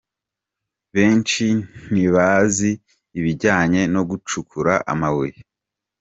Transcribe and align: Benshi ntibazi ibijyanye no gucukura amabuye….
Benshi 0.95 1.45
ntibazi 1.91 2.69
ibijyanye 3.19 3.81
no 3.93 4.01
gucukura 4.09 4.73
amabuye…. 4.91 5.37